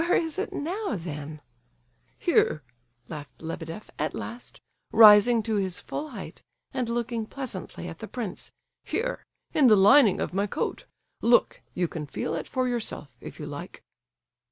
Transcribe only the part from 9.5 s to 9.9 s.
in the